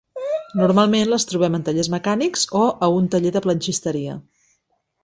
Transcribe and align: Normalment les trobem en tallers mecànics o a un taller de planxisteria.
Normalment 0.61 1.11
les 1.11 1.27
trobem 1.33 1.57
en 1.59 1.67
tallers 1.67 1.91
mecànics 1.97 2.49
o 2.63 2.65
a 2.89 2.93
un 2.99 3.13
taller 3.17 3.37
de 3.39 3.47
planxisteria. 3.49 4.19